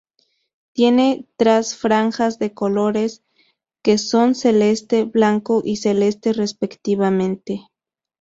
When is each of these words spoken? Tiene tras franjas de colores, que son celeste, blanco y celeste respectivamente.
Tiene 0.73 1.27
tras 1.37 1.77
franjas 1.77 2.39
de 2.39 2.55
colores, 2.55 3.23
que 3.83 3.99
son 3.99 4.33
celeste, 4.33 5.03
blanco 5.03 5.61
y 5.63 5.75
celeste 5.75 6.33
respectivamente. 6.33 7.67